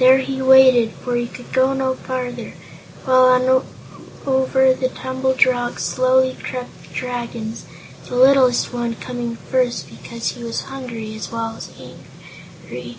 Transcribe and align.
There 0.00 0.18
he 0.18 0.42
waited, 0.42 0.90
for 0.90 1.14
he 1.14 1.28
could 1.28 1.52
go 1.52 1.72
no 1.74 1.94
farther, 1.94 2.54
while 3.04 3.26
on 3.26 3.62
over 4.26 4.74
the 4.74 4.88
tumbled 4.88 5.46
rocks 5.46 5.84
slowly 5.84 6.36
crept 6.42 6.88
the 6.88 6.92
Dragons 6.92 7.66
the 8.08 8.16
littlest 8.16 8.72
one 8.72 8.96
coming 8.96 9.36
first 9.36 9.88
because 9.88 10.32
he 10.32 10.42
was 10.42 10.62
hungry 10.62 11.14
as 11.14 11.30
well 11.30 11.50
as 11.54 11.70
angry. 11.78 12.98